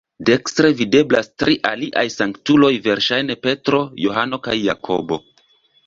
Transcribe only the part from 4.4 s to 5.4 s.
kaj Jakobo.